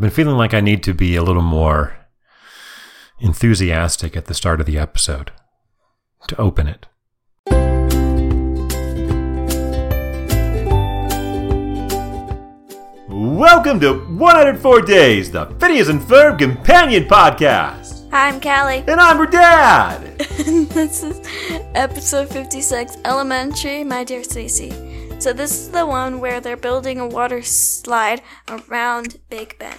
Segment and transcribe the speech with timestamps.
[0.00, 1.94] I've been feeling like I need to be a little more
[3.18, 5.30] enthusiastic at the start of the episode
[6.26, 6.86] to open it.
[13.10, 18.10] Welcome to 104 Days, the Phineas and Ferb Companion Podcast.
[18.10, 18.82] Hi, I'm Callie.
[18.88, 20.16] And I'm her dad.
[20.18, 21.20] this is
[21.74, 24.70] episode 56, Elementary, My Dear Stacy.
[25.20, 29.76] So this is the one where they're building a water slide around Big Ben.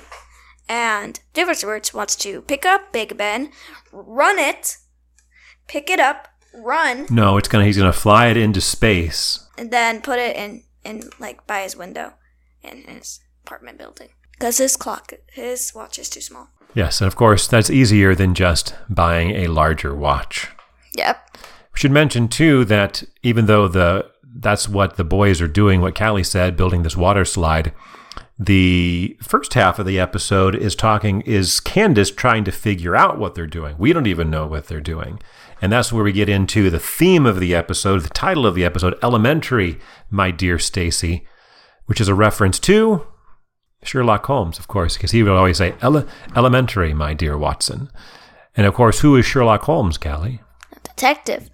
[0.71, 3.51] And Doofenshmirtz wants to pick up Big Ben,
[3.91, 4.77] run it,
[5.67, 9.45] pick it up, run, No, it's gonna he's gonna fly it into space.
[9.57, 12.13] and then put it in, in like by his window
[12.63, 14.09] in his apartment building.
[14.31, 16.47] Because his clock, his watch is too small.
[16.73, 20.47] Yes, and of course that's easier than just buying a larger watch.
[20.95, 21.37] Yep.
[21.73, 25.95] We should mention too that even though the that's what the boys are doing, what
[25.95, 27.73] Callie said, building this water slide.
[28.43, 33.35] The first half of the episode is talking is Candace trying to figure out what
[33.35, 33.75] they're doing.
[33.77, 35.21] We don't even know what they're doing.
[35.61, 38.65] And that's where we get into the theme of the episode, the title of the
[38.65, 39.77] episode, Elementary,
[40.09, 41.27] My Dear Stacy,
[41.85, 43.05] which is a reference to
[43.83, 47.91] Sherlock Holmes, of course, because he would always say, Ele- Elementary, my dear Watson.
[48.57, 50.41] And of course, who is Sherlock Holmes, Callie?
[50.75, 51.51] A detective.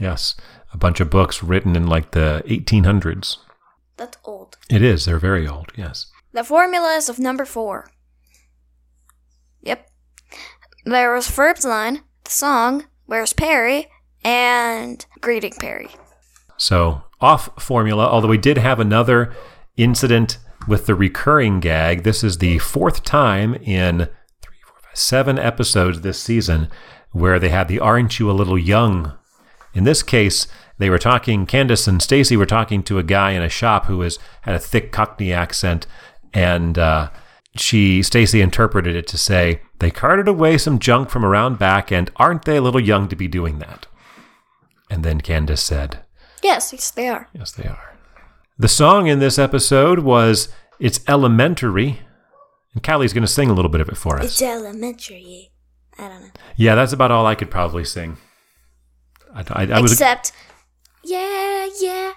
[0.00, 0.34] Yes,
[0.72, 3.36] a bunch of books written in like the 1800s.
[3.96, 4.56] That's old.
[4.68, 5.04] It is.
[5.04, 5.70] They're very old.
[5.76, 6.06] Yes.
[6.34, 7.92] The formulas of number four.
[9.62, 9.88] Yep.
[10.84, 13.86] There was Ferb's line, the song, Where's Perry,
[14.24, 15.90] and Greeting Perry.
[16.56, 18.08] So off formula.
[18.08, 19.32] Although we did have another
[19.76, 22.02] incident with the recurring gag.
[22.02, 24.08] This is the fourth time in
[24.42, 26.68] three, four, five, seven episodes this season
[27.12, 29.12] where they had the "Aren't you a little young?"
[29.72, 31.46] In this case, they were talking.
[31.46, 34.60] Candace and Stacy were talking to a guy in a shop who was had a
[34.60, 35.86] thick Cockney accent,
[36.34, 37.10] and uh,
[37.56, 42.10] she Stacy interpreted it to say they carted away some junk from around back, and
[42.16, 43.86] aren't they a little young to be doing that?
[44.90, 46.00] And then Candace said,
[46.42, 47.28] Yes, yes, they are.
[47.32, 47.94] Yes, they are.
[48.58, 52.00] The song in this episode was It's Elementary.
[52.74, 54.24] And Callie's going to sing a little bit of it for us.
[54.24, 55.52] It's elementary.
[55.96, 56.30] I don't know.
[56.56, 58.16] yeah, that's about all I could probably sing.
[59.32, 60.32] I, I, I was, Except,
[61.04, 62.12] yeah, yeah.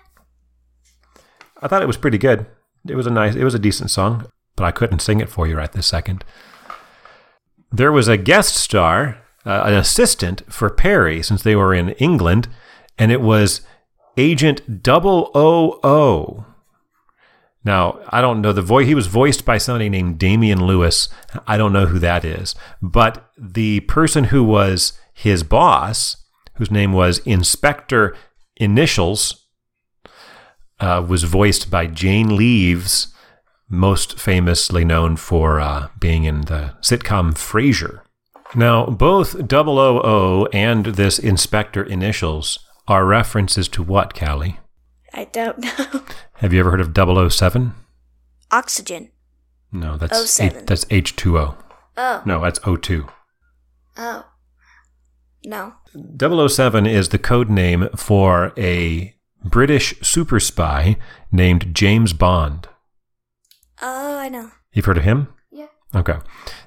[1.62, 2.48] I thought it was pretty good.
[2.90, 5.48] It was a nice, it was a decent song, but I couldn't sing it for
[5.48, 6.24] you right this second.
[7.72, 12.48] There was a guest star, uh, an assistant for Perry, since they were in England,
[12.98, 13.62] and it was
[14.18, 16.46] Agent Double O O.
[17.64, 18.88] Now, I don't know the voice.
[18.88, 21.10] He was voiced by somebody named Damian Lewis.
[21.46, 22.56] I don't know who that is.
[22.82, 26.16] But the person who was his boss,
[26.54, 28.16] whose name was Inspector
[28.56, 29.47] Initials,
[30.80, 33.14] uh, was voiced by Jane Leeves,
[33.70, 38.02] most famously known for uh, being in the sitcom Frasier.
[38.56, 44.60] Now, both 000 and this Inspector Initials are references to what, Callie?
[45.14, 46.02] I don't know.
[46.36, 47.74] Have you ever heard of 007?
[48.52, 49.10] Oxygen.
[49.72, 50.60] No, that's 07.
[50.62, 51.58] H- that's H2O.
[51.98, 53.10] Oh, No, that's O2.
[53.98, 54.26] oh.
[55.44, 55.74] No.
[56.48, 60.98] 007 is the code name for a British super spy
[61.32, 62.68] named James Bond.
[63.82, 64.52] Oh, I know.
[64.74, 65.28] You've heard of him?
[65.52, 65.68] Yeah.
[65.96, 66.18] Okay.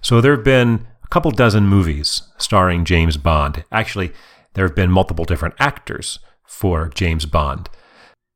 [0.01, 3.65] So there have been a couple dozen movies starring James Bond.
[3.73, 4.13] Actually,
[4.55, 7.69] there have been multiple different actors for James Bond.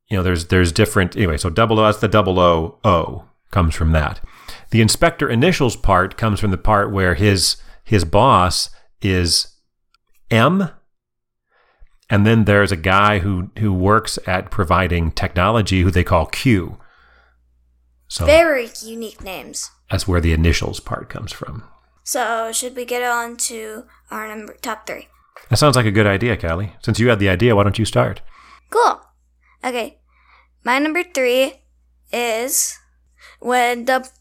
[0.08, 3.74] You know, there's there's different anyway, so double O that's the double O O comes
[3.74, 4.20] from that.
[4.70, 8.70] The inspector initials part comes from the part where his his boss
[9.00, 9.48] is
[10.30, 10.70] M
[12.14, 16.78] and then there's a guy who who works at providing technology who they call Q.
[18.06, 19.70] So Very unique names.
[19.90, 21.64] that's where the initials part comes from.
[22.04, 25.08] So, should we get on to our number top three?
[25.48, 26.74] That sounds like a good idea, Callie.
[26.82, 28.20] Since you had the idea, why don't you start?
[28.70, 29.00] Cool.
[29.64, 29.98] Okay.
[30.62, 31.62] My number three
[32.12, 32.78] is
[33.40, 34.12] when Double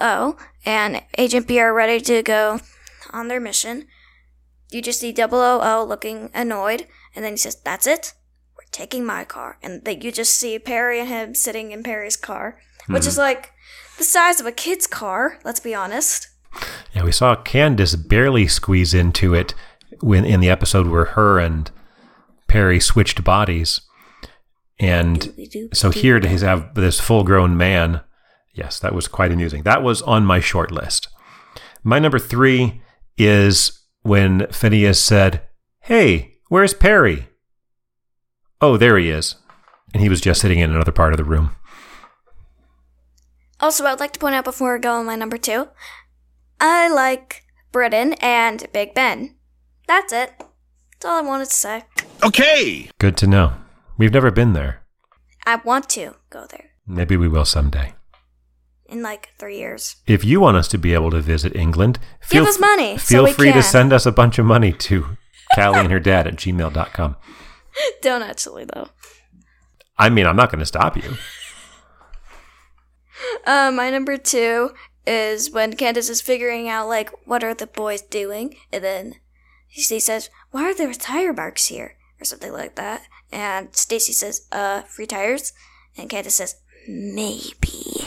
[0.00, 2.60] O and Agent B are ready to go
[3.12, 3.86] on their mission.
[4.72, 8.14] You just see Double O looking annoyed, and then he says, "That's it.
[8.56, 12.16] We're taking my car." And then you just see Perry and him sitting in Perry's
[12.16, 13.22] car, which is mm-hmm.
[13.22, 13.52] like
[13.96, 15.38] the size of a kid's car.
[15.44, 16.28] Let's be honest.
[16.94, 19.54] Yeah, we saw Candace barely squeeze into it
[20.00, 21.70] when in the episode where her and
[22.46, 23.80] Perry switched bodies.
[24.80, 25.34] And
[25.72, 28.00] so here to have this full grown man.
[28.54, 29.62] Yes, that was quite amusing.
[29.62, 31.08] That was on my short list.
[31.82, 32.82] My number three
[33.16, 35.42] is when Phineas said,
[35.80, 37.28] Hey, where's Perry?
[38.60, 39.36] Oh, there he is.
[39.94, 41.52] And he was just sitting in another part of the room.
[43.60, 45.68] Also, I'd like to point out before I go on my number two,
[46.60, 47.42] I like
[47.72, 49.34] Britain and Big Ben.
[49.86, 50.32] That's it.
[50.38, 51.84] That's all I wanted to say.
[52.22, 52.90] Okay.
[52.98, 53.54] Good to know.
[53.96, 54.82] We've never been there.
[55.46, 57.94] I want to go there Maybe we will someday.
[58.86, 59.96] in like three years.
[60.06, 63.06] If you want us to be able to visit England, feel, Give us money so
[63.16, 63.62] Feel we free to can.
[63.62, 65.16] send us a bunch of money to
[65.54, 67.16] Callie and her dad at gmail.com.
[68.02, 68.88] Don't actually though.
[69.98, 71.14] I mean, I'm not going to stop you.
[73.46, 74.70] Uh, my number two
[75.06, 79.14] is when Candace is figuring out like what are the boys doing, and then
[79.68, 83.02] she says, "Why are there tire marks here?" or something like that,
[83.32, 85.52] and Stacy says, "Uh, free tires,"
[85.96, 86.56] and Candace says,
[86.86, 88.06] "Maybe."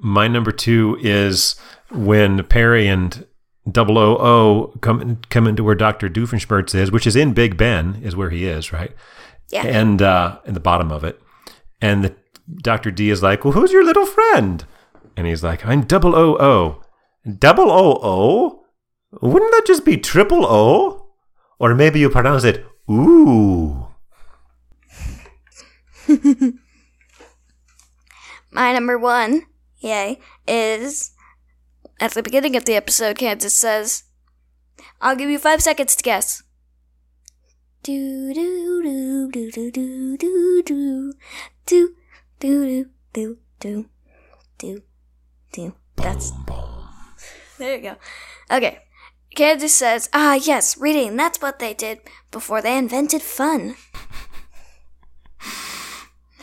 [0.00, 1.56] My number two is
[1.90, 3.26] when Perry and
[3.74, 6.08] 000 come, come into where Dr.
[6.08, 8.92] Doofenshmirtz is, which is in Big Ben, is where he is, right?
[9.50, 9.66] Yeah.
[9.66, 11.20] And uh, in the bottom of it.
[11.80, 12.16] And the,
[12.62, 12.90] Dr.
[12.90, 14.64] D is like, Well, who's your little friend?
[15.16, 16.82] And he's like, I'm 000.
[17.38, 18.64] Double O O?
[19.20, 21.08] Wouldn't that just be triple O?
[21.58, 23.88] Or maybe you pronounce it ooh.
[28.52, 29.42] My number one,
[29.80, 31.10] yay, is
[32.00, 34.04] at the beginning of the episode, Candace says,
[35.00, 36.42] I'll give you five seconds to guess.
[37.82, 41.14] Do do do do do do do do
[41.66, 41.96] do
[42.40, 43.88] do do do
[44.58, 44.82] do
[45.52, 45.74] do.
[45.96, 46.32] That's
[47.58, 47.96] there you go.
[48.50, 48.80] Okay.
[49.34, 51.16] Candace says, Ah, yes, reading.
[51.16, 52.00] That's what they did
[52.30, 53.76] before they invented fun.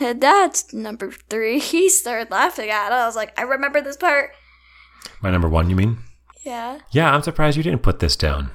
[0.00, 1.60] And that's number three.
[1.60, 2.92] He started laughing at it.
[2.92, 4.32] I was like, I remember this part.
[5.20, 5.98] My number one, you mean?
[6.42, 6.80] Yeah.
[6.90, 8.50] Yeah, I'm surprised you didn't put this down.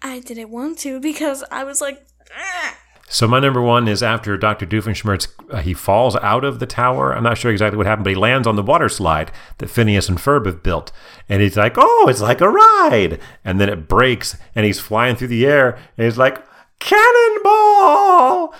[0.00, 2.04] I didn't want to because I was like,
[2.36, 2.76] "Ah."
[3.08, 4.64] So my number one is after Dr.
[4.64, 7.14] Doofenshmirtz, uh, he falls out of the tower.
[7.14, 10.08] I'm not sure exactly what happened, but he lands on the water slide that Phineas
[10.08, 10.92] and Ferb have built.
[11.28, 13.20] And he's like, oh, it's like a ride.
[13.44, 15.74] And then it breaks and he's flying through the air.
[15.98, 16.42] And he's like,
[16.78, 18.54] cannonball.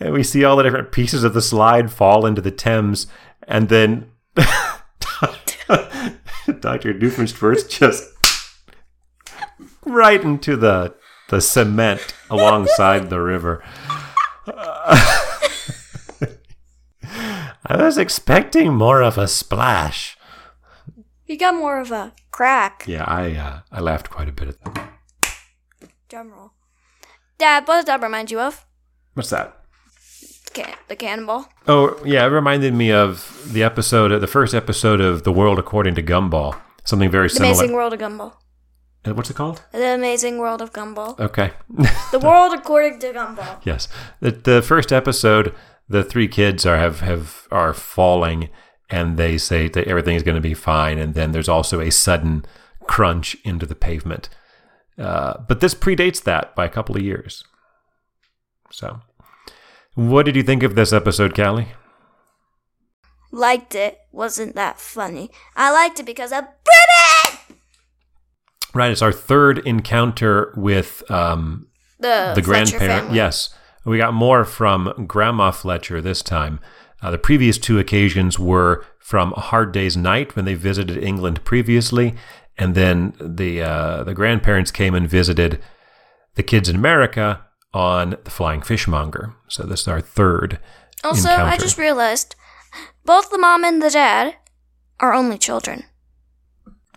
[0.00, 3.06] And we see all the different pieces of the slide fall into the Thames.
[3.46, 4.10] And then
[6.60, 6.94] Dr.
[6.94, 8.10] Doofenshmirtz just
[9.84, 10.94] right into the,
[11.28, 13.62] the cement alongside the river.
[17.64, 20.16] I was expecting more of a splash.
[21.26, 22.84] you got more of a crack.
[22.86, 24.88] Yeah, I uh, I laughed quite a bit at that.
[26.08, 26.52] Drum roll.
[27.38, 28.66] Dad, what does that remind you of?
[29.14, 29.61] What's that?
[30.54, 31.48] Can- the cannonball.
[31.66, 35.94] Oh, yeah, it reminded me of the episode, the first episode of The World According
[35.96, 36.56] to Gumball.
[36.84, 37.52] Something very similar.
[37.52, 37.62] The similar.
[37.64, 38.32] Amazing World of Gumball.
[39.04, 39.62] Uh, What's it called?
[39.72, 41.18] The Amazing World of Gumball.
[41.18, 41.52] Okay.
[42.10, 43.60] The World According to Gumball.
[43.64, 43.88] yes.
[44.20, 45.54] The, the first episode,
[45.88, 48.48] the three kids are have, have are falling
[48.90, 51.90] and they say that everything is going to be fine and then there's also a
[51.90, 52.44] sudden
[52.86, 54.28] crunch into the pavement.
[54.98, 57.44] Uh, but this predates that by a couple of years.
[58.70, 59.00] So,
[59.94, 61.68] what did you think of this episode, Callie?
[63.30, 63.98] Liked it.
[64.12, 65.30] Wasn't that funny?
[65.56, 67.56] I liked it because of Britain!
[68.74, 71.68] Right, it's our third encounter with um,
[71.98, 73.12] The, the grandparent.
[73.12, 73.54] Yes,
[73.84, 76.60] we got more from Grandma Fletcher this time.
[77.02, 81.44] Uh, the previous two occasions were from A Hard Day's Night when they visited England
[81.44, 82.14] previously,
[82.56, 85.60] and then the uh, the grandparents came and visited
[86.34, 89.34] the kids in America on the Flying Fishmonger.
[89.48, 90.58] So this is our third.
[91.04, 92.34] Also, I just realized
[93.04, 94.36] both the mom and the dad
[95.00, 95.84] are only children.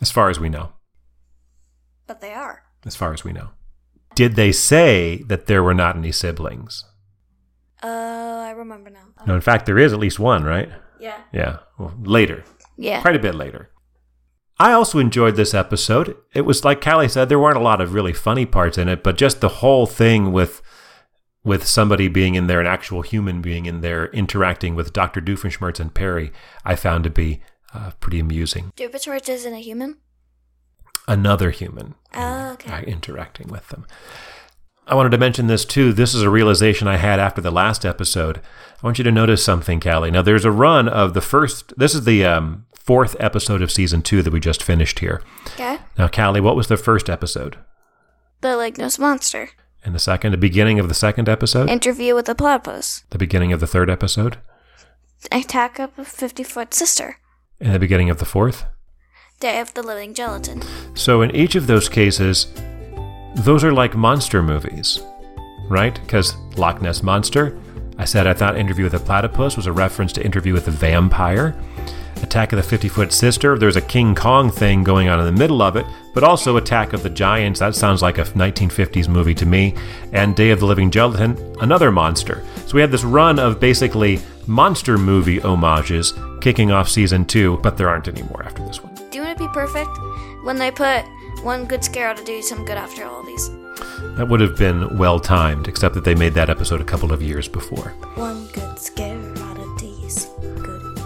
[0.01, 0.74] as far as we know.
[2.08, 2.63] But they are.
[2.86, 3.50] As far as we know.
[4.13, 6.84] Did they say that there were not any siblings?
[7.82, 7.88] Uh,
[8.46, 9.08] I remember now.
[9.25, 10.70] No, in fact, there is at least one, right?
[11.00, 11.17] Yeah.
[11.34, 12.44] Yeah, well, later.
[12.77, 13.01] Yeah.
[13.01, 13.70] quite a bit later.
[14.58, 16.16] I also enjoyed this episode.
[16.34, 19.04] It was like Callie said, there weren't a lot of really funny parts in it,
[19.04, 20.62] but just the whole thing with
[21.44, 25.22] with somebody being in there, an actual human being in there, interacting with Dr.
[25.22, 26.32] Doofenshmirtz and Perry,
[26.64, 27.40] I found to be
[27.72, 28.72] uh, pretty amusing.
[28.76, 29.98] Doofenshmirtz isn't a human?
[31.08, 32.72] Another human Oh, okay.
[32.74, 33.86] uh, interacting with them.
[34.88, 35.94] I wanted to mention this too.
[35.94, 38.38] This is a realization I had after the last episode.
[38.38, 40.10] I want you to notice something, Callie.
[40.12, 41.74] Now, there's a run of the first.
[41.78, 45.22] This is the um, fourth episode of season two that we just finished here.
[45.54, 45.80] Okay.
[45.98, 47.58] Now, Callie, what was the first episode?
[48.42, 49.50] The Nose Monster.
[49.84, 51.70] And the second, the beginning of the second episode?
[51.70, 53.04] Interview with the platypus.
[53.10, 54.38] the beginning of the third episode?
[55.32, 57.18] Attack of a 50 foot sister.
[57.60, 58.65] And the beginning of the fourth?
[59.39, 60.62] Day of the Living Gelatin.
[60.94, 62.48] So, in each of those cases,
[63.36, 65.01] those are like monster movies,
[65.70, 66.00] right?
[66.01, 67.60] Because Loch Ness Monster,
[67.98, 70.72] I said I thought Interview with a Platypus was a reference to Interview with a
[70.72, 71.56] Vampire.
[72.24, 73.58] Attack of the 50 Foot Sister.
[73.58, 76.94] There's a King Kong thing going on in the middle of it, but also Attack
[76.94, 77.60] of the Giants.
[77.60, 79.76] That sounds like a 1950s movie to me.
[80.12, 82.44] And Day of the Living Gelatin, another monster.
[82.66, 87.78] So we had this run of basically monster movie homages kicking off season two, but
[87.78, 88.94] there aren't any more after this one.
[88.96, 89.90] Do you want to be perfect?
[90.44, 91.06] When they put
[91.44, 93.50] one good scare out to do some good after all these.
[94.18, 97.22] That would have been well timed, except that they made that episode a couple of
[97.22, 97.90] years before.
[98.16, 98.45] One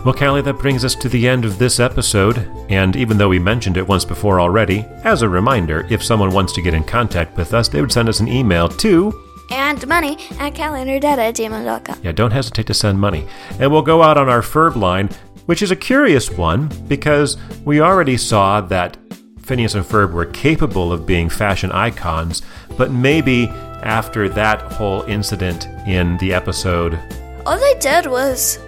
[0.05, 2.49] Well, Callie, that brings us to the end of this episode.
[2.69, 6.53] And even though we mentioned it once before already, as a reminder, if someone wants
[6.53, 9.13] to get in contact with us, they would send us an email to.
[9.51, 11.99] And money at calendardata at gmail.com.
[12.01, 13.27] Yeah, don't hesitate to send money.
[13.59, 15.09] And we'll go out on our Ferb line,
[15.47, 18.95] which is a curious one because we already saw that
[19.41, 22.41] Phineas and Ferb were capable of being fashion icons,
[22.77, 23.47] but maybe
[23.83, 26.97] after that whole incident in the episode,
[27.45, 28.59] All they did was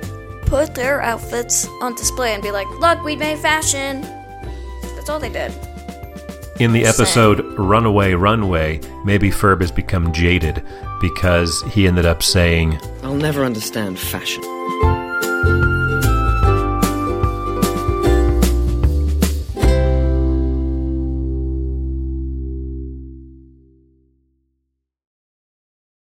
[0.52, 4.02] put their outfits on display and be like, look, we made fashion.
[4.96, 5.54] That's all they did.
[6.60, 10.62] in the episode Runaway Runway, maybe Ferb has become jaded
[11.00, 14.44] because he ended up saying, I'll never understand fashion.